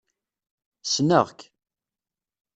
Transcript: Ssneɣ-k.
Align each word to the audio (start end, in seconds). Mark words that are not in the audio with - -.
Ssneɣ-k. 0.83 1.39